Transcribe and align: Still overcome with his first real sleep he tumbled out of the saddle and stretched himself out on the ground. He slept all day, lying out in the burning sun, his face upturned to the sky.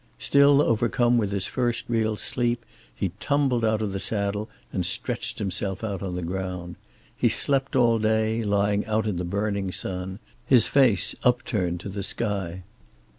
Still 0.17 0.63
overcome 0.63 1.19
with 1.19 1.31
his 1.31 1.45
first 1.45 1.85
real 1.87 2.17
sleep 2.17 2.65
he 2.95 3.09
tumbled 3.19 3.63
out 3.63 3.83
of 3.83 3.91
the 3.91 3.99
saddle 3.99 4.49
and 4.73 4.83
stretched 4.83 5.37
himself 5.37 5.83
out 5.83 6.01
on 6.01 6.15
the 6.15 6.23
ground. 6.23 6.75
He 7.15 7.29
slept 7.29 7.75
all 7.75 7.99
day, 7.99 8.43
lying 8.43 8.83
out 8.87 9.05
in 9.05 9.17
the 9.17 9.23
burning 9.23 9.71
sun, 9.71 10.17
his 10.47 10.67
face 10.67 11.13
upturned 11.23 11.81
to 11.81 11.89
the 11.89 12.01
sky. 12.01 12.63